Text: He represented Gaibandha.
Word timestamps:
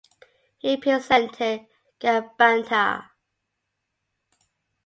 He 0.57 0.69
represented 0.77 1.67
Gaibandha. 1.99 3.05